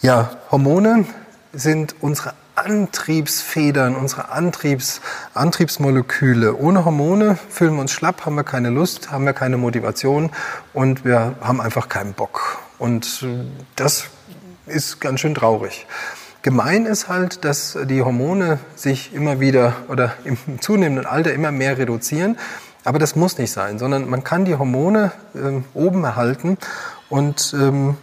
Ja, 0.00 0.30
Hormone 0.52 1.06
sind 1.52 1.96
unsere 2.00 2.34
Antriebsfedern, 2.54 3.96
unsere 3.96 4.28
Antriebs, 4.30 5.00
Antriebsmoleküle. 5.34 6.56
Ohne 6.56 6.84
Hormone 6.84 7.36
fühlen 7.48 7.74
wir 7.74 7.80
uns 7.80 7.90
schlapp, 7.90 8.24
haben 8.24 8.36
wir 8.36 8.44
keine 8.44 8.70
Lust, 8.70 9.10
haben 9.10 9.26
wir 9.26 9.32
keine 9.32 9.56
Motivation 9.56 10.30
und 10.72 11.04
wir 11.04 11.34
haben 11.40 11.60
einfach 11.60 11.88
keinen 11.88 12.12
Bock. 12.12 12.60
Und 12.78 13.26
das 13.74 14.04
ist 14.66 15.00
ganz 15.00 15.18
schön 15.18 15.34
traurig. 15.34 15.88
Gemein 16.42 16.86
ist 16.86 17.08
halt, 17.08 17.44
dass 17.44 17.76
die 17.86 18.00
Hormone 18.00 18.60
sich 18.76 19.12
immer 19.12 19.40
wieder 19.40 19.74
oder 19.88 20.14
im 20.22 20.60
zunehmenden 20.60 21.06
Alter 21.06 21.32
immer 21.32 21.50
mehr 21.50 21.76
reduzieren. 21.76 22.38
Aber 22.84 23.00
das 23.00 23.16
muss 23.16 23.36
nicht 23.36 23.50
sein, 23.50 23.80
sondern 23.80 24.08
man 24.08 24.22
kann 24.22 24.44
die 24.44 24.54
Hormone 24.54 25.10
äh, 25.34 25.60
oben 25.74 26.04
erhalten 26.04 26.56
und 27.08 27.52
ähm, 27.58 27.96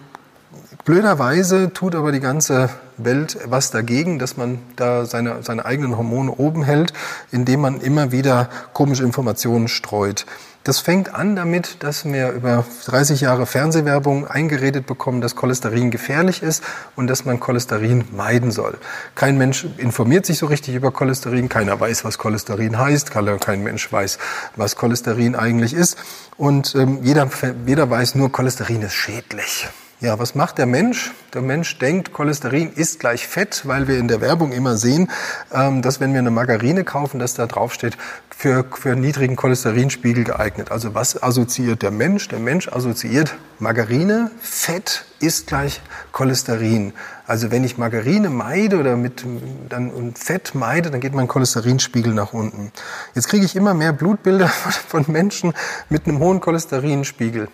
blöderweise 0.86 1.74
tut 1.74 1.96
aber 1.96 2.12
die 2.12 2.20
ganze 2.20 2.70
Welt 2.98 3.38
was 3.46 3.72
dagegen, 3.72 4.20
dass 4.20 4.38
man 4.38 4.60
da 4.76 5.06
seine, 5.06 5.44
seine 5.44 5.66
eigenen 5.66 5.98
Hormone 5.98 6.32
oben 6.32 6.64
hält, 6.64 6.94
indem 7.32 7.62
man 7.62 7.82
immer 7.82 8.12
wieder 8.12 8.50
komische 8.74 9.04
Informationen 9.04 9.68
streut. 9.68 10.26
Das 10.66 10.80
fängt 10.80 11.14
an 11.14 11.36
damit, 11.36 11.84
dass 11.84 12.06
wir 12.06 12.32
über 12.32 12.66
30 12.86 13.22
Jahre 13.22 13.46
Fernsehwerbung 13.46 14.28
eingeredet 14.28 14.88
bekommen, 14.88 15.22
dass 15.22 15.36
Cholesterin 15.36 15.92
gefährlich 15.92 16.42
ist 16.42 16.64
und 16.96 17.06
dass 17.06 17.24
man 17.24 17.40
Cholesterin 17.40 18.06
meiden 18.12 18.50
soll. 18.50 18.80
Kein 19.14 19.38
Mensch 19.38 19.68
informiert 19.78 20.26
sich 20.26 20.40
so 20.40 20.48
richtig 20.48 20.74
über 20.74 20.90
Cholesterin, 20.90 21.50
keiner 21.50 21.80
weiß, 21.80 22.04
was 22.04 22.18
Cholesterin 22.18 22.80
heißt, 22.80 23.12
kein 23.12 23.62
Mensch 23.62 23.92
weiß, 23.92 24.18
was 24.56 24.76
Cholesterin 24.76 25.36
eigentlich 25.36 25.76
ist 25.76 26.00
und 26.36 26.74
ähm, 26.74 26.98
jeder, 27.04 27.30
jeder 27.68 27.88
weiß 27.88 28.16
nur, 28.16 28.32
Cholesterin 28.32 28.82
ist 28.82 28.96
schädlich. 28.96 29.68
Ja, 30.02 30.20
was 30.20 30.36
macht 30.36 30.58
der 30.58 30.66
Mensch? 30.66 31.14
Der 31.34 31.42
Mensch 31.42 31.80
denkt, 31.80 32.12
Cholesterin 32.12 32.74
ist 32.74 33.00
gleich 33.00 33.28
Fett, 33.28 33.62
weil 33.66 33.88
wir 33.88 33.98
in 33.98 34.10
der 34.10 34.20
Werbung 34.20 34.52
immer 34.52 34.76
sehen, 34.76 35.10
ähm, 35.54 35.82
dass 35.82 36.02
wenn 36.02 36.12
wir 36.12 36.20
eine 36.20 36.32
Margarine 36.32 36.84
kaufen, 36.84 37.18
dass 37.18 37.34
da 37.36 37.46
drauf 37.46 37.74
steht, 37.74 37.98
für, 38.30 38.66
für 38.74 38.98
niedrigen 38.98 39.38
Cholesterinspiegel 39.38 40.26
geeignet. 40.26 40.70
Also 40.70 40.94
was 40.94 41.24
assoziiert 41.24 41.82
der 41.82 41.92
Mensch? 41.92 42.28
Der 42.28 42.40
Mensch 42.40 42.68
assoziiert 42.68 43.38
Margarine, 43.58 44.32
Fett 44.42 45.06
ist 45.22 45.48
gleich 45.48 45.82
Cholesterin. 46.12 46.92
Also 47.26 47.50
wenn 47.50 47.64
ich 47.64 47.78
Margarine 47.78 48.30
meide 48.30 48.78
oder 48.78 48.98
mit 48.98 49.24
dann 49.70 49.92
und 49.92 50.20
Fett 50.20 50.56
meide, 50.56 50.92
dann 50.92 51.00
geht 51.00 51.14
mein 51.14 51.30
Cholesterinspiegel 51.30 52.14
nach 52.14 52.34
unten. 52.34 52.74
Jetzt 53.14 53.30
kriege 53.30 53.46
ich 53.46 53.56
immer 53.56 53.74
mehr 53.74 53.94
Blutbilder 53.94 54.50
von 54.90 55.06
Menschen 55.08 55.54
mit 55.90 56.06
einem 56.06 56.20
hohen 56.20 56.42
Cholesterinspiegel. 56.42 57.48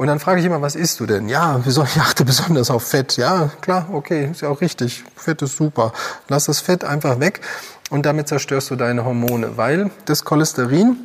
Und 0.00 0.06
dann 0.06 0.18
frage 0.18 0.40
ich 0.40 0.46
immer, 0.46 0.62
was 0.62 0.76
isst 0.76 0.98
du 1.00 1.04
denn? 1.04 1.28
Ja, 1.28 1.60
ich 1.66 1.78
achte 1.78 2.24
besonders 2.24 2.70
auf 2.70 2.84
Fett. 2.84 3.18
Ja, 3.18 3.50
klar, 3.60 3.86
okay, 3.92 4.30
ist 4.30 4.40
ja 4.40 4.48
auch 4.48 4.62
richtig. 4.62 5.04
Fett 5.14 5.42
ist 5.42 5.58
super. 5.58 5.92
Lass 6.26 6.46
das 6.46 6.60
Fett 6.60 6.84
einfach 6.84 7.20
weg 7.20 7.42
und 7.90 8.06
damit 8.06 8.26
zerstörst 8.26 8.70
du 8.70 8.76
deine 8.76 9.04
Hormone, 9.04 9.58
weil 9.58 9.90
das 10.06 10.24
Cholesterin 10.24 10.96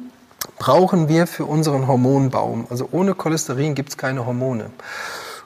brauchen 0.60 1.10
wir 1.10 1.28
für 1.28 1.44
unseren 1.44 1.88
Hormonbaum. 1.88 2.68
Also 2.70 2.88
ohne 2.90 3.16
Cholesterin 3.16 3.76
gibt's 3.76 3.98
keine 3.98 4.26
Hormone. 4.26 4.70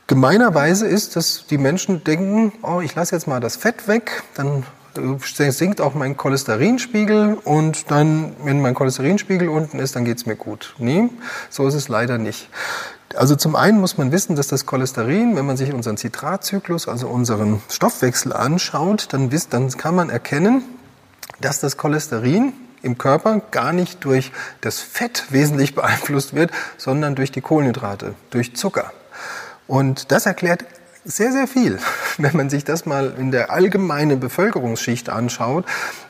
Gemeinerweise 0.05 0.86
ist, 0.86 1.16
dass 1.16 1.47
die 1.50 1.58
Menschen 1.58 2.03
denken, 2.03 2.53
oh, 2.61 2.81
ich 2.81 2.94
lasse 2.94 3.16
jetzt 3.16 3.27
mal 3.27 3.39
das 3.39 3.55
Fett 3.55 3.88
weg, 3.88 4.22
dann 4.36 4.64
äh, 4.95 5.50
sinkt 5.50 5.81
auch 5.81 5.95
mein 5.95 6.17
Cholesterinspiegel 6.17 7.39
und 7.45 7.89
dann, 7.89 8.36
wenn 8.44 8.61
mein 8.61 8.75
Cholesterinspiegel 8.75 9.50
unten 9.50 9.80
ist, 9.80 9.95
dann 9.95 10.05
geht's 10.05 10.27
mir 10.27 10.36
gut. 10.36 10.75
Nee, 10.77 11.09
so 11.50 11.67
ist 11.67 11.73
es 11.73 11.88
leider 11.88 12.20
nicht. 12.20 12.47
Also 13.15 13.35
zum 13.35 13.55
einen 13.55 13.79
muss 13.79 13.97
man 13.97 14.11
wissen, 14.11 14.35
dass 14.35 14.47
das 14.47 14.65
Cholesterin, 14.65 15.35
wenn 15.35 15.45
man 15.45 15.57
sich 15.57 15.73
unseren 15.73 15.97
Zitratzyklus, 15.97 16.88
also 16.88 17.07
unseren 17.07 17.61
Stoffwechsel 17.69 18.33
anschaut, 18.33 19.07
dann, 19.11 19.31
wisst, 19.31 19.53
dann 19.53 19.69
kann 19.69 19.95
man 19.95 20.09
erkennen, 20.09 20.63
dass 21.41 21.59
das 21.59 21.77
Cholesterin 21.77 22.53
im 22.81 22.97
Körper 22.97 23.41
gar 23.52 23.73
nicht 23.73 24.05
durch 24.05 24.31
das 24.61 24.80
Fett 24.80 25.25
wesentlich 25.30 25.75
beeinflusst 25.75 26.36
wird, 26.36 26.52
sondern 26.77 27.15
durch 27.15 27.31
die 27.31 27.42
Kohlenhydrate, 27.42 28.15
durch 28.30 28.55
Zucker. 28.55 28.92
Und 29.67 30.11
das 30.11 30.26
erklärt 30.26 30.65
sehr, 31.09 31.31
sehr 31.31 31.47
viel. 31.47 31.80
Wenn 32.17 32.36
man 32.36 32.49
sich 32.49 32.64
das 32.64 32.86
mal 32.86 33.15
in 33.17 33.31
der 33.31 33.52
allgemeinen 33.52 34.20
Bevölkerungsschicht 34.20 35.09
anschaut, 35.09 35.65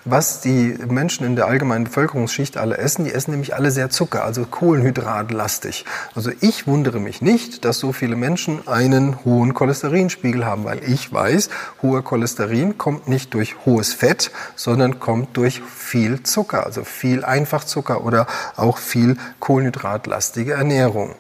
was 0.06 0.42
die 0.42 0.76
Menschen 0.88 1.26
in 1.26 1.36
der 1.36 1.48
allgemeinen 1.48 1.86
Bevölkerungsschicht 1.86 2.58
alle 2.58 2.78
essen, 2.78 3.06
die 3.06 3.14
essen 3.14 3.32
nämlich 3.32 3.56
alle 3.56 3.72
sehr 3.72 3.90
Zucker, 3.90 4.24
also 4.24 4.46
Kohlenhydratlastig. 4.46 5.86
Also 6.16 6.32
ich 6.42 6.68
wundere 6.68 7.00
mich 7.00 7.22
nicht, 7.22 7.64
dass 7.66 7.80
so 7.80 7.94
viele 7.94 8.16
Menschen 8.16 8.68
einen 8.68 9.24
hohen 9.24 9.54
Cholesterinspiegel 9.54 10.46
haben, 10.46 10.66
weil 10.66 10.84
ich 10.84 11.12
weiß, 11.12 11.50
hoher 11.82 12.04
Cholesterin 12.04 12.78
kommt 12.78 13.08
nicht 13.08 13.34
durch 13.34 13.66
hohes 13.66 13.94
Fett, 13.94 14.32
sondern 14.56 15.00
kommt 15.00 15.38
durch 15.38 15.62
viel 15.62 16.24
Zucker, 16.24 16.66
also 16.66 16.84
viel 16.84 17.24
Einfachzucker 17.24 18.04
oder 18.04 18.28
auch 18.56 18.78
viel 18.78 19.18
kohlenhydratlastige 19.40 20.54
Ernährung. 20.54 21.16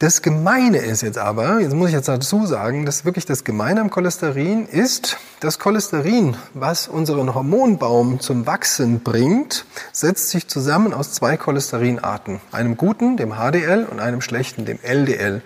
Das 0.00 0.22
Gemeine 0.22 0.78
ist 0.78 1.02
jetzt 1.02 1.18
aber, 1.18 1.58
jetzt 1.58 1.74
muss 1.74 1.88
ich 1.88 1.94
jetzt 1.94 2.06
dazu 2.06 2.46
sagen, 2.46 2.86
dass 2.86 3.04
wirklich 3.04 3.26
das 3.26 3.42
Gemeine 3.42 3.80
am 3.80 3.90
Cholesterin 3.90 4.66
ist, 4.66 5.16
das 5.40 5.58
Cholesterin, 5.58 6.36
was 6.54 6.86
unseren 6.86 7.34
Hormonbaum 7.34 8.20
zum 8.20 8.46
Wachsen 8.46 9.00
bringt, 9.00 9.66
setzt 9.90 10.30
sich 10.30 10.46
zusammen 10.46 10.94
aus 10.94 11.14
zwei 11.14 11.36
Cholesterinarten. 11.36 12.40
Einem 12.52 12.76
guten, 12.76 13.16
dem 13.16 13.32
HDL, 13.32 13.88
und 13.90 13.98
einem 13.98 14.20
schlechten, 14.20 14.64
dem 14.64 14.78
LDL. 14.84 15.42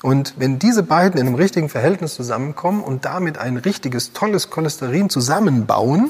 Und 0.00 0.32
wenn 0.38 0.58
diese 0.58 0.82
beiden 0.82 1.20
in 1.20 1.26
einem 1.26 1.36
richtigen 1.36 1.68
Verhältnis 1.68 2.14
zusammenkommen 2.14 2.82
und 2.82 3.04
damit 3.04 3.36
ein 3.36 3.58
richtiges, 3.58 4.14
tolles 4.14 4.48
Cholesterin 4.48 5.10
zusammenbauen, 5.10 6.08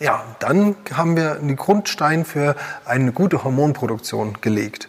ja, 0.00 0.24
dann 0.40 0.74
haben 0.92 1.14
wir 1.14 1.36
den 1.36 1.54
Grundstein 1.54 2.24
für 2.24 2.56
eine 2.84 3.12
gute 3.12 3.44
Hormonproduktion 3.44 4.38
gelegt. 4.40 4.88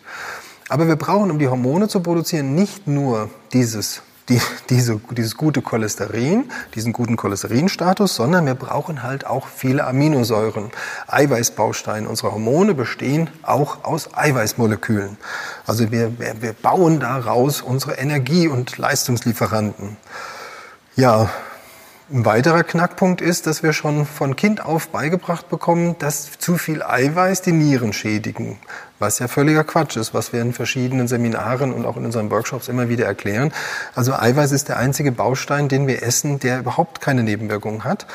Aber 0.69 0.87
wir 0.87 0.95
brauchen, 0.95 1.31
um 1.31 1.39
die 1.39 1.47
Hormone 1.47 1.87
zu 1.87 2.01
produzieren, 2.01 2.55
nicht 2.55 2.87
nur 2.87 3.29
dieses, 3.53 4.01
die, 4.29 4.41
diese, 4.69 4.99
dieses 5.11 5.37
gute 5.37 5.61
Cholesterin, 5.61 6.51
diesen 6.75 6.91
guten 6.91 7.15
Cholesterinstatus, 7.15 8.15
sondern 8.15 8.45
wir 8.45 8.55
brauchen 8.55 9.03
halt 9.03 9.25
auch 9.25 9.47
viele 9.47 9.85
Aminosäuren. 9.85 10.71
Eiweißbausteine 11.07 12.07
unserer 12.07 12.33
Hormone 12.33 12.73
bestehen 12.73 13.29
auch 13.43 13.83
aus 13.85 14.09
Eiweißmolekülen. 14.13 15.17
Also 15.65 15.91
wir, 15.91 16.19
wir, 16.19 16.41
wir 16.41 16.53
bauen 16.53 16.99
daraus 16.99 17.61
unsere 17.61 17.93
Energie- 17.93 18.49
und 18.49 18.77
Leistungslieferanten. 18.77 19.95
Ja, 20.97 21.29
ein 22.09 22.23
weiterer 22.23 22.63
Knackpunkt 22.63 23.19
ist, 23.19 23.47
dass 23.47 23.63
wir 23.63 23.73
schon 23.73 24.05
von 24.05 24.37
Kind 24.37 24.63
auf 24.63 24.89
beigebracht 24.89 25.49
bekommen, 25.49 25.97
dass 25.99 26.39
zu 26.39 26.57
viel 26.57 26.81
Eiweiß 26.81 27.41
die 27.41 27.51
Nieren 27.51 27.91
schädigen. 27.91 28.59
Was 28.97 29.19
ja 29.19 29.27
völliger 29.27 29.65
Quatsch 29.65 29.97
ist, 29.97 30.13
was 30.13 30.31
wir 30.31 30.41
in 30.41 30.53
verschiedenen 30.53 31.09
Seminaren 31.09 31.73
und 31.73 31.85
auch 31.85 31.97
in 31.97 32.05
unseren 32.05 32.31
Workshops 32.31 32.69
immer 32.69 32.87
wieder 32.87 33.05
erklären. 33.05 33.51
Also 33.93 34.13
Eiweiß 34.13 34.53
ist 34.53 34.69
der 34.69 34.77
einzige 34.77 35.11
Baustein, 35.11 35.67
den 35.67 35.85
wir 35.85 36.01
essen, 36.01 36.39
der 36.39 36.59
überhaupt 36.59 37.01
keine 37.01 37.23
Nebenwirkungen 37.23 37.83
hat. 37.83 38.07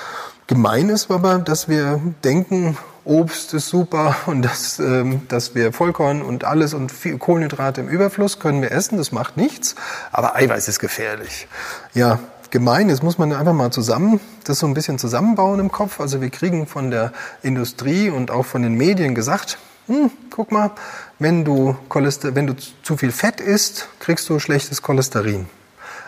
Gemein 0.47 0.89
ist 0.89 1.11
aber, 1.11 1.39
dass 1.39 1.69
wir 1.69 2.01
denken, 2.25 2.79
Obst 3.05 3.53
ist 3.53 3.69
super 3.69 4.17
und 4.27 4.43
dass, 4.43 4.79
ähm, 4.79 5.23
dass 5.29 5.55
wir 5.55 5.73
Vollkorn 5.73 6.23
und 6.23 6.45
alles 6.45 6.73
und 6.73 6.91
viel 6.91 7.19
Kohlenhydrate 7.19 7.83
im 7.83 7.89
Überfluss 7.89 8.39
können 8.39 8.63
wir 8.63 8.73
essen, 8.73 8.97
das 8.97 9.13
macht 9.13 9.37
nichts, 9.37 9.75
aber 10.13 10.35
Eiweiß 10.35 10.67
ist 10.69 10.79
gefährlich. 10.79 11.47
Ja, 11.95 12.21
gemein. 12.53 12.89
Jetzt 12.89 13.03
muss 13.03 13.19
man 13.19 13.33
einfach 13.33 13.55
mal 13.55 13.73
zusammen, 13.73 14.21
das 14.45 14.61
so 14.61 14.67
ein 14.69 14.75
bisschen 14.75 14.99
zusammenbauen 14.99 15.59
im 15.59 15.73
Kopf. 15.73 15.99
Also 15.99 16.21
wir 16.21 16.31
kriegen 16.31 16.69
von 16.69 16.93
der 16.93 17.13
Industrie 17.43 18.11
und 18.11 18.31
auch 18.31 18.47
von 18.47 18.63
den 18.63 18.75
Medien 18.75 19.17
gesagt, 19.17 19.59
hm, 19.89 20.13
guck 20.31 20.53
mal, 20.53 20.71
wenn 21.19 21.45
du, 21.45 21.77
Cholester 21.89 22.37
wenn 22.37 22.47
du 22.47 22.55
zu 22.85 22.97
viel 22.97 23.11
Fett 23.11 23.41
isst, 23.41 23.89
kriegst 23.99 24.29
du 24.29 24.39
schlechtes 24.39 24.83
Cholesterin. 24.83 25.47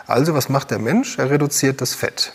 Also 0.07 0.33
was 0.33 0.47
macht 0.47 0.71
der 0.71 0.79
Mensch? 0.79 1.17
Er 1.17 1.29
reduziert 1.29 1.81
das 1.81 1.93
Fett. 1.93 2.31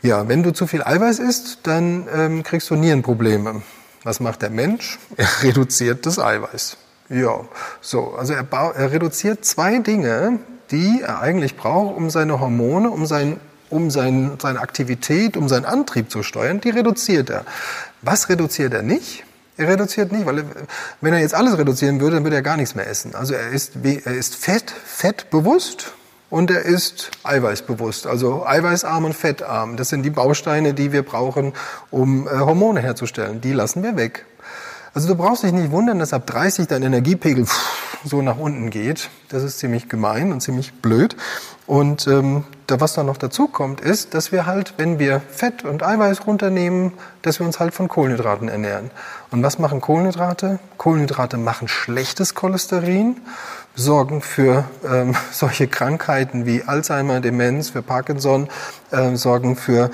Ja, 0.00 0.28
wenn 0.28 0.42
du 0.42 0.52
zu 0.52 0.66
viel 0.66 0.82
Eiweiß 0.82 1.18
isst, 1.18 1.58
dann 1.64 2.06
ähm, 2.14 2.42
kriegst 2.42 2.70
du 2.70 2.76
Nierenprobleme. 2.76 3.62
Was 4.04 4.20
macht 4.20 4.42
der 4.42 4.50
Mensch? 4.50 4.98
Er 5.16 5.42
reduziert 5.42 6.06
das 6.06 6.18
Eiweiß. 6.18 6.76
Ja, 7.08 7.40
so, 7.80 8.14
also 8.14 8.32
er, 8.32 8.46
er 8.50 8.92
reduziert 8.92 9.44
zwei 9.44 9.78
Dinge, 9.78 10.40
die 10.70 11.02
er 11.02 11.20
eigentlich 11.20 11.56
braucht, 11.56 11.96
um 11.96 12.10
seine 12.10 12.40
Hormone, 12.40 12.90
um, 12.90 13.06
sein, 13.06 13.40
um 13.70 13.90
sein, 13.90 14.32
seine 14.40 14.60
Aktivität, 14.60 15.36
um 15.36 15.48
seinen 15.48 15.64
Antrieb 15.64 16.10
zu 16.10 16.22
steuern, 16.22 16.60
die 16.60 16.70
reduziert 16.70 17.30
er. 17.30 17.44
Was 18.02 18.28
reduziert 18.28 18.74
er 18.74 18.82
nicht? 18.82 19.24
Er 19.56 19.68
reduziert 19.68 20.12
nicht, 20.12 20.26
weil 20.26 20.38
er, 20.38 20.44
wenn 21.00 21.14
er 21.14 21.20
jetzt 21.20 21.34
alles 21.34 21.56
reduzieren 21.56 22.00
würde, 22.00 22.16
dann 22.16 22.24
würde 22.24 22.36
er 22.36 22.42
gar 22.42 22.56
nichts 22.56 22.74
mehr 22.74 22.86
essen. 22.86 23.14
Also 23.14 23.34
er 23.34 23.48
ist, 23.50 23.72
er 23.82 24.14
ist 24.14 24.34
fett, 24.34 24.70
fettbewusst 24.70 25.94
und 26.28 26.50
er 26.50 26.62
ist 26.62 27.10
eiweißbewusst, 27.22 28.06
also 28.06 28.44
eiweißarm 28.46 29.04
und 29.04 29.14
fettarm. 29.14 29.76
Das 29.76 29.88
sind 29.88 30.02
die 30.02 30.10
Bausteine, 30.10 30.74
die 30.74 30.92
wir 30.92 31.02
brauchen, 31.02 31.54
um 31.90 32.26
äh, 32.26 32.30
Hormone 32.30 32.80
herzustellen. 32.80 33.40
Die 33.40 33.52
lassen 33.52 33.82
wir 33.82 33.96
weg. 33.96 34.26
Also 34.96 35.08
du 35.08 35.14
brauchst 35.14 35.42
dich 35.42 35.52
nicht 35.52 35.72
wundern, 35.72 35.98
dass 35.98 36.14
ab 36.14 36.26
30 36.26 36.68
dein 36.68 36.82
Energiepegel 36.82 37.44
so 38.02 38.22
nach 38.22 38.38
unten 38.38 38.70
geht. 38.70 39.10
Das 39.28 39.42
ist 39.42 39.58
ziemlich 39.58 39.90
gemein 39.90 40.32
und 40.32 40.40
ziemlich 40.40 40.72
blöd. 40.72 41.16
Und 41.66 42.06
ähm, 42.06 42.44
da, 42.66 42.80
was 42.80 42.94
dann 42.94 43.04
noch 43.04 43.18
dazu 43.18 43.46
kommt, 43.46 43.82
ist, 43.82 44.14
dass 44.14 44.32
wir 44.32 44.46
halt, 44.46 44.72
wenn 44.78 44.98
wir 44.98 45.20
Fett 45.20 45.66
und 45.66 45.82
Eiweiß 45.82 46.26
runternehmen, 46.26 46.94
dass 47.20 47.40
wir 47.40 47.46
uns 47.46 47.60
halt 47.60 47.74
von 47.74 47.88
Kohlenhydraten 47.88 48.48
ernähren. 48.48 48.90
Und 49.30 49.42
was 49.42 49.58
machen 49.58 49.82
Kohlenhydrate? 49.82 50.60
Kohlenhydrate 50.78 51.36
machen 51.36 51.68
schlechtes 51.68 52.34
Cholesterin, 52.34 53.18
sorgen 53.74 54.22
für 54.22 54.64
ähm, 54.90 55.14
solche 55.30 55.68
Krankheiten 55.68 56.46
wie 56.46 56.62
Alzheimer, 56.62 57.20
Demenz, 57.20 57.68
für 57.68 57.82
Parkinson, 57.82 58.48
äh, 58.92 59.14
sorgen 59.14 59.56
für 59.56 59.90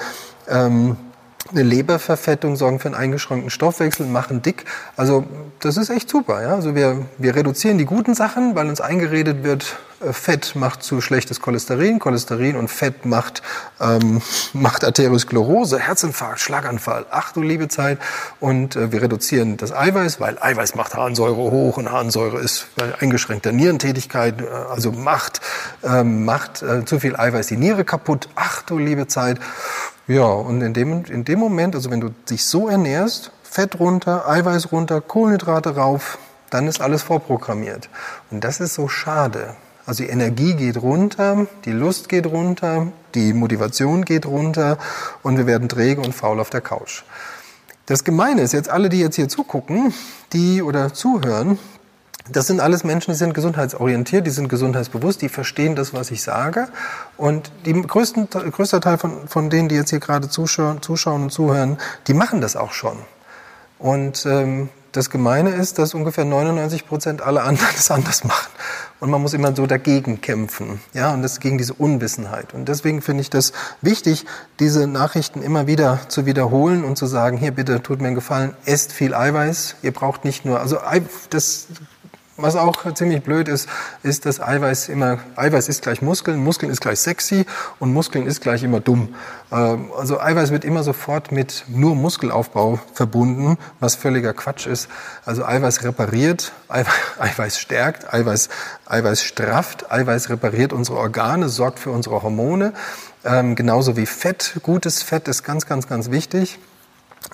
ähm, 0.49 0.97
eine 1.51 1.63
Leberverfettung, 1.63 2.57
sorgen 2.57 2.79
für 2.79 2.87
einen 2.87 2.95
eingeschränkten 2.95 3.51
Stoffwechsel, 3.51 4.07
machen 4.07 4.43
dick. 4.43 4.65
Also 4.97 5.25
das 5.61 5.77
ist 5.77 5.91
echt 5.91 6.09
super. 6.09 6.43
Ja? 6.43 6.55
Also 6.55 6.75
wir, 6.75 7.07
wir 7.19 7.35
reduzieren 7.35 7.79
die 7.79 7.85
guten 7.85 8.15
Sachen, 8.15 8.55
weil 8.55 8.69
uns 8.69 8.81
eingeredet 8.81 9.43
wird, 9.43 9.77
äh, 10.01 10.13
Fett 10.13 10.55
macht 10.55 10.83
zu 10.83 11.01
schlechtes 11.01 11.41
Cholesterin, 11.41 11.99
Cholesterin 11.99 12.57
und 12.57 12.69
Fett 12.69 13.05
macht, 13.07 13.43
ähm, 13.81 14.23
macht 14.53 14.85
Arteriosklerose, 14.85 15.79
Herzinfarkt, 15.79 16.41
Schlaganfall. 16.41 17.07
Ach 17.11 17.33
du 17.33 17.43
liebe 17.43 17.69
Zeit. 17.69 17.99
Und 18.41 18.77
äh, 18.77 18.93
wir 18.93 19.03
reduzieren 19.03 19.57
das 19.57 19.73
Eiweiß, 19.73 20.21
weil 20.21 20.39
Eiweiß 20.41 20.75
macht 20.75 20.95
Harnsäure 20.95 21.37
hoch 21.37 21.77
und 21.77 21.91
Harnsäure 21.91 22.39
ist 22.39 22.67
bei 22.77 22.95
eingeschränkter 23.01 23.53
Nierentätigkeit, 23.53 24.41
äh, 24.41 24.45
also 24.71 24.93
macht, 24.93 25.41
äh, 25.83 26.05
macht 26.05 26.63
äh, 26.63 26.85
zu 26.85 27.01
viel 27.01 27.17
Eiweiß 27.17 27.49
die 27.49 27.57
Niere 27.57 27.85
kaputt. 27.85 28.29
Ach 28.37 28.63
du 28.63 28.79
liebe 28.79 29.07
Zeit. 29.07 29.39
Ja, 30.09 30.25
und 30.25 30.61
in 30.63 30.75
dem, 30.75 31.05
in 31.05 31.25
dem 31.25 31.39
Moment, 31.39 31.75
also 31.75 31.91
wenn 31.91 32.01
du 32.01 32.09
dich 32.29 32.45
so 32.45 32.69
ernährst, 32.69 33.31
Fett 33.43 33.79
runter, 33.79 34.29
Eiweiß 34.29 34.73
runter, 34.73 35.01
Kohlenhydrate 35.01 35.77
rauf, 35.77 36.19
dann 36.51 36.67
ist 36.67 36.81
alles 36.81 37.03
vorprogrammiert. 37.03 37.89
Und 38.31 38.43
das 38.43 38.61
ist 38.61 38.75
so 38.75 38.89
schade. 38.89 39.55
Also 39.87 40.05
die 40.05 40.11
Energie 40.11 40.55
geht 40.55 40.81
runter, 40.81 41.47
die 41.65 41.73
Lust 41.73 42.09
geht 42.09 42.27
runter, 42.27 42.89
die 43.15 43.33
Motivation 43.33 44.05
geht 44.05 44.27
runter 44.27 44.79
und 45.23 45.39
wir 45.39 45.47
werden 45.47 45.69
träge 45.69 46.01
und 46.01 46.15
faul 46.15 46.41
auf 46.41 46.51
der 46.51 46.61
Couch. 46.61 47.03
Das 47.87 48.05
Gemeine 48.05 48.43
ist 48.43 48.53
jetzt, 48.53 48.69
alle, 48.69 48.89
die 48.89 49.01
jetzt 49.01 49.17
hier 49.17 49.29
zugucken, 49.29 49.93
die 50.33 50.63
oder 50.63 50.95
zuhören, 50.95 51.59
das 52.31 52.47
sind 52.47 52.61
alles 52.61 52.85
Menschen, 52.85 53.13
die 53.13 53.19
sind 53.19 53.35
gesundheitsorientiert, 53.35 54.27
die 54.27 54.31
sind 54.31 54.49
gesundheitsbewusst, 54.49 55.23
die 55.23 55.29
verstehen 55.29 55.75
das, 55.75 55.93
was 55.93 56.11
ich 56.11 56.23
sage. 56.23 56.69
Und 57.17 57.51
die 57.67 57.73
größten, 57.73 58.29
größter 58.31 58.81
Teil 58.81 58.99
von, 58.99 59.27
von 59.29 59.51
denen, 59.51 59.69
die 59.69 59.75
jetzt 59.75 59.91
hier 59.91 60.01
gerade 60.01 60.29
zuschauen, 60.29 60.83
zuschauen 60.83 61.25
und 61.25 61.31
zuhören, 61.31 61.79
die 62.07 62.15
machen 62.15 62.41
das 62.41 62.57
auch 62.57 62.73
schon. 62.73 62.97
Und 63.79 64.25
ähm, 64.27 64.69
das 64.93 65.09
Gemeine 65.09 65.51
ist, 65.51 65.79
dass 65.79 65.95
ungefähr 65.95 66.25
99 66.25 66.87
Prozent 66.87 67.23
alle 67.23 67.43
anderen 67.43 67.73
das 67.77 67.91
anders 67.91 68.25
machen. 68.25 68.53
Und 69.01 69.11
man 69.11 69.21
muss 69.21 69.35
immer 69.35 69.57
so 69.57 69.67
dagegen 69.67 70.21
kämpfen. 70.21 70.81
Ja, 70.93 71.13
und 71.13 71.23
das 71.23 71.41
gegen 71.41 71.59
diese 71.59 71.75
Unwissenheit. 71.75 72.55
Und 72.55 72.69
deswegen 72.69 73.03
finde 73.03 73.23
ich 73.23 73.31
das 73.31 73.53
wichtig, 73.81 74.27
diese 74.61 74.87
Nachrichten 74.87 75.43
immer 75.43 75.67
wieder 75.67 75.99
zu 76.09 76.25
wiederholen 76.25 76.85
und 76.85 76.97
zu 76.97 77.07
sagen, 77.07 77.37
hier 77.37 77.51
bitte 77.51 77.83
tut 77.83 78.01
mir 78.01 78.09
einen 78.09 78.15
Gefallen, 78.15 78.55
esst 78.65 78.93
viel 78.93 79.15
Eiweiß. 79.15 79.77
Ihr 79.83 79.93
braucht 79.93 80.25
nicht 80.25 80.45
nur, 80.45 80.61
also 80.61 80.79
das 81.31 81.67
was 82.43 82.57
auch 82.57 82.93
ziemlich 82.95 83.23
blöd 83.23 83.49
ist, 83.49 83.69
ist, 84.03 84.27
dass 84.27 84.41
Eiweiß 84.41 84.89
immer, 84.89 85.19
Eiweiß 85.37 85.69
ist 85.69 85.83
gleich 85.83 86.03
Muskeln, 86.03 86.43
Muskeln 86.43 86.71
ist 86.71 86.81
gleich 86.81 87.01
sexy 87.01 87.47
und 87.79 87.93
Muskeln 87.93 88.27
ist 88.27 88.41
gleich 88.41 88.63
immer 88.63 88.81
dumm. 88.81 89.15
Ähm, 89.51 89.91
also 89.97 90.21
Eiweiß 90.21 90.51
wird 90.51 90.65
immer 90.65 90.83
sofort 90.83 91.33
mit 91.33 91.65
nur 91.69 91.95
Muskelaufbau 91.95 92.81
verbunden, 92.93 93.57
was 93.81 93.95
völliger 93.95 94.35
Quatsch 94.35 94.67
ist. 94.67 94.89
Also 95.25 95.45
Eiweiß 95.45 95.85
repariert, 95.85 96.53
Eiweiß 96.69 97.59
stärkt, 97.59 98.13
Eiweiß, 98.13 98.49
Eiweiß 98.87 99.23
strafft, 99.23 99.91
Eiweiß 99.91 100.31
repariert 100.31 100.73
unsere 100.73 100.99
Organe, 100.99 101.49
sorgt 101.49 101.79
für 101.79 101.91
unsere 101.91 102.23
Hormone. 102.23 102.73
Ähm, 103.25 103.55
genauso 103.55 103.97
wie 103.97 104.07
Fett. 104.07 104.57
Gutes 104.63 105.03
Fett 105.03 105.29
ist 105.29 105.45
ganz, 105.45 105.67
ganz, 105.67 105.87
ganz 105.87 106.11
wichtig. 106.11 106.59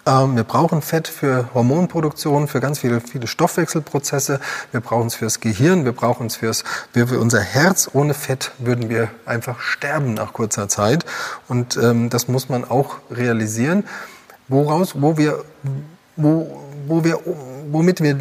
Ähm, 0.07 0.37
wir 0.37 0.45
brauchen 0.45 0.83
Fett 0.83 1.09
für 1.09 1.49
Hormonproduktion, 1.55 2.49
für 2.49 2.61
ganz 2.61 2.81
viele, 2.81 3.01
viele 3.01 3.27
Stoffwechselprozesse. 3.27 4.41
Wir 4.73 4.81
brauchen 4.81 5.09
es 5.09 5.15
fürs 5.15 5.41
Gehirn, 5.41 5.85
wir 5.85 5.93
brauchen 5.93 6.27
es 6.27 6.37
fürs, 6.37 6.65
für 6.93 7.19
unser 7.19 7.41
Herz. 7.41 7.91
Ohne 7.93 8.15
Fett 8.15 8.53
würden 8.59 8.89
wir 8.89 9.11
einfach 9.27 9.61
sterben 9.61 10.15
nach 10.15 10.33
kurzer 10.33 10.69
Zeit. 10.69 11.05
Und 11.49 11.77
ähm, 11.77 12.11
das 12.11 12.29
muss 12.29 12.49
man 12.49 12.65
auch 12.65 12.97
realisieren. 13.11 13.85
Woraus, 14.49 15.01
wo 15.01 15.19
wir, 15.19 15.45
wo, 16.17 16.63
wo 16.87 17.05
wir, 17.05 17.21
womit 17.71 18.03
wir 18.03 18.19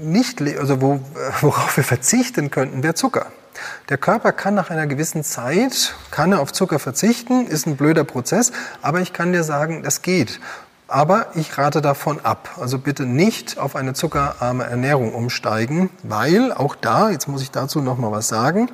nicht, 0.00 0.40
also 0.42 0.80
wo, 0.80 1.00
worauf 1.40 1.76
wir 1.76 1.84
verzichten 1.84 2.50
könnten, 2.50 2.82
wäre 2.82 2.94
Zucker. 2.94 3.26
Der 3.88 3.98
Körper 3.98 4.32
kann 4.32 4.54
nach 4.54 4.70
einer 4.70 4.86
gewissen 4.86 5.22
Zeit, 5.22 5.94
kann 6.10 6.32
er 6.32 6.40
auf 6.40 6.52
Zucker 6.52 6.78
verzichten, 6.78 7.46
ist 7.46 7.66
ein 7.66 7.76
blöder 7.76 8.04
Prozess, 8.04 8.52
aber 8.82 9.00
ich 9.00 9.12
kann 9.12 9.32
dir 9.32 9.44
sagen, 9.44 9.82
das 9.82 10.02
geht. 10.02 10.40
Aber 10.90 11.28
ich 11.36 11.56
rate 11.56 11.80
davon 11.80 12.18
ab. 12.24 12.56
Also 12.60 12.78
bitte 12.78 13.06
nicht 13.06 13.58
auf 13.58 13.76
eine 13.76 13.92
zuckerarme 13.92 14.64
Ernährung 14.64 15.14
umsteigen, 15.14 15.88
weil 16.02 16.52
auch 16.52 16.74
da, 16.74 17.10
jetzt 17.10 17.28
muss 17.28 17.42
ich 17.42 17.52
dazu 17.52 17.80
noch 17.80 17.96
mal 17.96 18.10
was 18.10 18.26
sagen, 18.26 18.68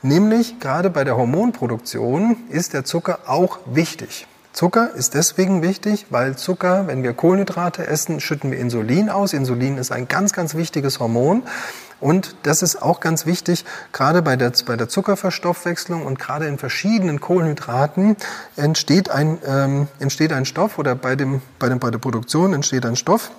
nämlich 0.00 0.60
gerade 0.60 0.88
bei 0.88 1.02
der 1.02 1.16
Hormonproduktion 1.16 2.36
ist 2.48 2.74
der 2.74 2.84
Zucker 2.84 3.18
auch 3.26 3.58
wichtig. 3.66 4.28
Zucker 4.52 4.94
ist 4.94 5.14
deswegen 5.14 5.60
wichtig, 5.60 6.06
weil 6.10 6.36
Zucker, 6.36 6.86
wenn 6.86 7.02
wir 7.02 7.12
Kohlenhydrate 7.12 7.86
essen, 7.86 8.20
schütten 8.20 8.52
wir 8.52 8.58
Insulin 8.58 9.10
aus. 9.10 9.32
Insulin 9.32 9.78
ist 9.78 9.90
ein 9.90 10.06
ganz, 10.06 10.32
ganz 10.32 10.54
wichtiges 10.54 11.00
Hormon. 11.00 11.42
Und 12.00 12.36
das 12.44 12.62
ist 12.62 12.80
auch 12.80 13.00
ganz 13.00 13.26
wichtig, 13.26 13.64
gerade 13.92 14.22
bei 14.22 14.36
der, 14.36 14.52
bei 14.66 14.76
der 14.76 14.88
Zuckerverstoffwechslung 14.88 16.06
und 16.06 16.18
gerade 16.18 16.46
in 16.46 16.58
verschiedenen 16.58 17.20
Kohlenhydraten 17.20 18.16
entsteht 18.56 19.10
ein, 19.10 19.38
ähm, 19.44 19.88
entsteht 19.98 20.32
ein 20.32 20.44
Stoff 20.44 20.78
oder 20.78 20.94
bei, 20.94 21.16
dem, 21.16 21.42
bei, 21.58 21.68
dem, 21.68 21.80
bei 21.80 21.90
der 21.90 21.98
Produktion 21.98 22.52
entsteht 22.52 22.86
ein 22.86 22.96
Stoff. 22.96 23.30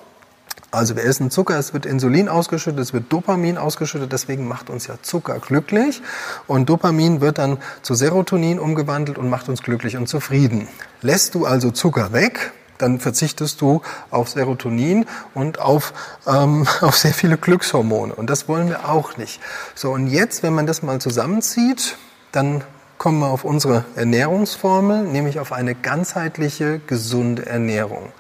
Also 0.72 0.96
wir 0.96 1.04
essen 1.04 1.32
Zucker, 1.32 1.58
es 1.58 1.74
wird 1.74 1.88
Insulin 1.88 2.30
ausgeschüttet, 2.30 2.80
es 2.80 2.94
wird 2.94 3.12
Dopamin 3.12 3.58
ausgeschüttet, 3.58 4.12
deswegen 4.12 4.48
macht 4.48 4.70
uns 4.70 4.86
ja 4.86 4.96
Zucker 5.02 5.40
glücklich. 5.40 6.02
Und 6.46 6.70
Dopamin 6.70 7.22
wird 7.22 7.40
dann 7.40 7.58
zu 7.82 7.96
Serotonin 7.96 8.60
umgewandelt 8.60 9.18
und 9.18 9.30
macht 9.30 9.50
uns 9.50 9.64
glücklich 9.64 9.98
und 9.98 10.08
zufrieden. 10.08 10.68
Lässt 11.02 11.34
du 11.34 11.46
also 11.46 11.72
Zucker 11.72 12.14
weg, 12.14 12.52
dann 12.80 13.00
verzichtest 13.00 13.62
du 13.62 13.82
auf 14.10 14.30
Serotonin 14.30 15.06
und 15.36 15.60
auf, 15.60 15.94
ähm, 16.26 16.68
auf 16.82 16.98
sehr 16.98 17.14
viele 17.14 17.38
Glückshormone. 17.38 18.16
Und 18.16 18.30
das 18.30 18.48
wollen 18.48 18.70
wir 18.70 18.90
auch 18.90 19.18
nicht. 19.18 19.40
So, 19.76 19.92
und 19.92 20.08
jetzt, 20.08 20.42
wenn 20.42 20.54
man 20.54 20.66
das 20.66 20.82
mal 20.82 21.00
zusammenzieht, 21.00 21.98
dann 22.32 22.64
kommen 22.98 23.20
wir 23.20 23.28
auf 23.28 23.46
unsere 23.46 23.86
Ernährungsformel, 23.96 25.04
nämlich 25.04 25.40
auf 25.40 25.54
eine 25.54 25.74
ganzheitliche, 25.74 26.80
gesunde 26.86 27.46
Ernährung. 27.46 28.12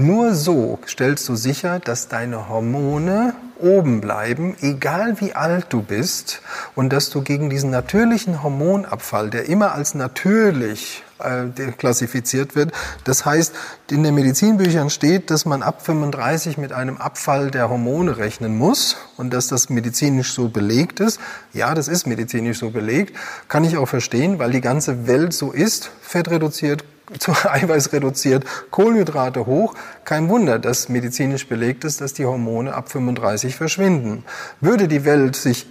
Nur 0.00 0.32
so 0.32 0.78
stellst 0.86 1.28
du 1.28 1.34
sicher, 1.34 1.80
dass 1.80 2.06
deine 2.06 2.48
Hormone 2.48 3.34
oben 3.58 4.00
bleiben, 4.00 4.56
egal 4.60 5.20
wie 5.20 5.32
alt 5.32 5.66
du 5.70 5.82
bist, 5.82 6.40
und 6.76 6.92
dass 6.92 7.10
du 7.10 7.22
gegen 7.22 7.50
diesen 7.50 7.70
natürlichen 7.70 8.44
Hormonabfall, 8.44 9.28
der 9.28 9.48
immer 9.48 9.72
als 9.72 9.96
natürlich 9.96 11.02
äh, 11.18 11.48
klassifiziert 11.72 12.54
wird. 12.54 12.70
Das 13.02 13.26
heißt, 13.26 13.52
in 13.90 14.04
den 14.04 14.14
Medizinbüchern 14.14 14.88
steht, 14.88 15.32
dass 15.32 15.44
man 15.44 15.64
ab 15.64 15.84
35 15.84 16.58
mit 16.58 16.72
einem 16.72 16.98
Abfall 16.98 17.50
der 17.50 17.68
Hormone 17.68 18.18
rechnen 18.18 18.56
muss 18.56 18.98
und 19.16 19.34
dass 19.34 19.48
das 19.48 19.68
medizinisch 19.68 20.32
so 20.32 20.48
belegt 20.48 21.00
ist. 21.00 21.18
Ja, 21.52 21.74
das 21.74 21.88
ist 21.88 22.06
medizinisch 22.06 22.60
so 22.60 22.70
belegt. 22.70 23.16
Kann 23.48 23.64
ich 23.64 23.76
auch 23.76 23.88
verstehen, 23.88 24.38
weil 24.38 24.52
die 24.52 24.60
ganze 24.60 25.08
Welt 25.08 25.32
so 25.32 25.50
ist. 25.50 25.90
Fett 26.02 26.30
reduziert, 26.30 26.84
zu 27.18 27.32
Eiweiß 27.44 27.92
reduziert, 27.92 28.44
Kohlenhydrate 28.70 29.46
hoch. 29.46 29.74
Kein 30.04 30.28
Wunder, 30.28 30.58
dass 30.58 30.88
medizinisch 30.88 31.46
belegt 31.48 31.84
ist, 31.84 32.00
dass 32.00 32.12
die 32.12 32.24
Hormone 32.24 32.74
ab 32.74 32.90
35 32.90 33.56
verschwinden. 33.56 34.24
Würde 34.60 34.88
die 34.88 35.04
Welt 35.04 35.36
sich 35.36 35.66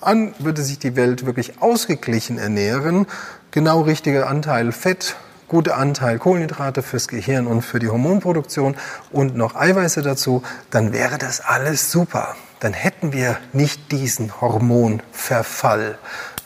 an, 0.00 0.34
würde 0.38 0.62
sich 0.62 0.78
die 0.78 0.96
Welt 0.96 1.26
wirklich 1.26 1.60
ausgeglichen 1.62 2.38
ernähren, 2.38 3.06
genau 3.50 3.82
richtiger 3.82 4.28
Anteil 4.28 4.72
Fett, 4.72 5.16
guter 5.48 5.76
Anteil 5.76 6.18
Kohlenhydrate 6.18 6.82
fürs 6.82 7.08
Gehirn 7.08 7.46
und 7.46 7.62
für 7.62 7.78
die 7.78 7.88
Hormonproduktion 7.88 8.74
und 9.10 9.36
noch 9.36 9.54
Eiweiße 9.54 10.02
dazu, 10.02 10.42
dann 10.70 10.92
wäre 10.92 11.18
das 11.18 11.40
alles 11.40 11.92
super. 11.92 12.34
Dann 12.60 12.72
hätten 12.72 13.12
wir 13.12 13.38
nicht 13.52 13.92
diesen 13.92 14.40
Hormonverfall. 14.40 15.98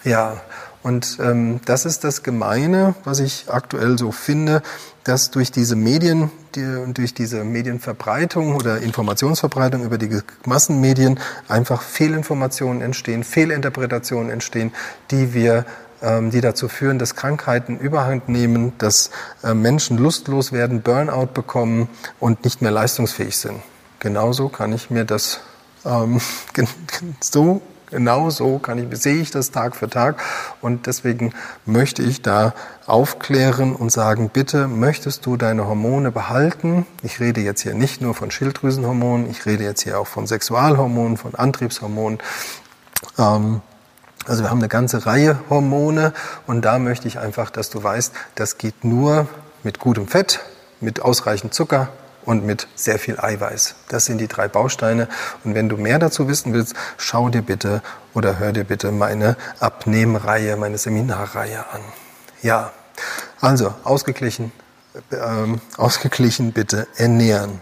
Ja, 0.03 0.41
und 0.87 1.19
ähm, 1.21 1.61
das 1.65 1.85
ist 1.85 2.05
das 2.05 2.23
Gemeine, 2.23 2.95
was 3.03 3.19
ich 3.19 3.47
aktuell 3.49 3.99
so 3.99 4.13
finde, 4.13 4.63
dass 5.03 5.33
durch 5.33 5.51
diese 5.51 5.75
Medien, 5.75 6.31
die, 6.55 6.93
durch 6.95 7.13
diese 7.13 7.43
Medienverbreitung 7.43 8.55
oder 8.55 8.79
Informationsverbreitung 8.79 9.83
über 9.83 9.99
die 9.99 10.21
Massenmedien 10.45 11.19
einfach 11.49 11.83
Fehlinformationen 11.83 12.83
entstehen, 12.83 13.25
Fehlinterpretationen 13.25 14.31
entstehen, 14.31 14.73
die 15.11 15.35
wir 15.35 15.67
ähm, 16.03 16.31
die 16.31 16.41
dazu 16.41 16.69
führen, 16.69 17.01
dass 17.01 17.17
Krankheiten 17.17 17.81
überhand 17.81 18.29
nehmen, 18.29 18.73
dass 18.79 19.11
äh, 19.43 19.55
Menschen 19.55 19.99
lustlos 19.99 20.53
werden, 20.53 20.83
Burnout 20.83 21.31
bekommen 21.35 21.89
und 22.21 22.45
nicht 22.45 22.63
mehr 22.63 22.71
leistungsfähig 22.71 23.37
sind. 23.37 23.61
genauso 23.99 24.49
kann 24.49 24.73
ich 24.73 24.89
mir 24.89 25.05
das 25.05 25.41
ähm, 25.85 26.21
so 27.21 27.61
Genau 27.91 28.31
so 28.31 28.59
kann 28.59 28.79
ich, 28.79 29.01
sehe 29.01 29.17
ich 29.17 29.31
das 29.31 29.53
Tag 29.53 29.77
für 29.77 29.89
Tag 29.89 30.21
und 30.61 30.87
deswegen 30.87 31.33
möchte 31.67 32.03
ich 32.03 32.21
da 32.21 32.53
aufklären 32.87 33.77
und 33.77 33.93
sagen, 33.93 34.29
bitte 34.29 34.67
möchtest 34.67 35.25
du 35.25 35.37
deine 35.37 35.69
Hormone 35.69 36.11
behalten? 36.11 36.85
Ich 37.03 37.21
rede 37.21 37.41
jetzt 37.41 37.63
hier 37.63 37.75
nicht 37.75 38.01
nur 38.01 38.15
von 38.15 38.33
Schilddrüsenhormonen, 38.33 39.31
ich 39.31 39.47
rede 39.47 39.63
jetzt 39.63 39.83
hier 39.83 40.01
auch 40.01 40.09
von 40.09 40.27
Sexualhormonen, 40.27 41.17
von 41.17 41.37
Antriebshormonen. 41.37 42.19
Ähm, 43.19 43.61
also 44.27 44.43
wir 44.43 44.51
haben 44.51 44.59
eine 44.59 44.69
ganze 44.69 45.07
Reihe 45.07 45.39
Hormone 45.49 46.13
und 46.49 46.65
da 46.65 46.81
möchte 46.81 47.07
ich 47.07 47.21
einfach, 47.21 47.51
dass 47.51 47.71
du 47.71 47.85
weißt, 47.85 48.13
das 48.35 48.59
geht 48.59 48.85
nur 48.85 49.29
mit 49.63 49.79
gutem 49.79 50.09
Fett, 50.09 50.41
mit 50.81 51.03
ausreichend 51.03 51.55
Zucker 51.55 51.89
und 52.27 52.45
mit 52.45 52.69
sehr 52.75 52.99
viel 52.99 53.19
Eiweiß. 53.19 53.77
Das 53.89 54.05
sind 54.05 54.19
die 54.19 54.29
drei 54.29 54.49
Bausteine. 54.49 55.09
Und 55.45 55.55
wenn 55.55 55.69
du 55.69 55.77
mehr 55.77 55.99
dazu 55.99 56.29
wissen 56.29 56.53
willst, 56.53 56.75
schau 56.99 57.31
dir 57.31 57.43
bitte 57.43 57.83
oder 58.13 58.39
hör 58.39 58.53
dir 58.53 58.65
bitte 58.65 58.93
meine 58.93 59.37
Abnehmreihe, 59.61 60.57
meine 60.57 60.77
Seminarreihe 60.77 61.65
an. 61.73 61.81
Ja, 62.43 62.73
also 63.41 63.75
ausgeglichen, 63.85 64.53
ähm, 65.13 65.61
ausgeglichen 65.77 66.53
bitte 66.53 66.87
ernähren. 66.97 67.61